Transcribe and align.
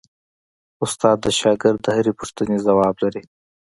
استاد 0.83 1.17
د 1.21 1.25
شاګرد 1.39 1.79
د 1.83 1.87
هرې 1.97 2.11
پوښتنې 2.19 2.57
ځواب 2.65 2.95
لري. 3.03 3.23